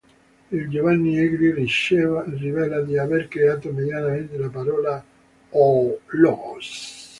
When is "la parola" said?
4.35-5.05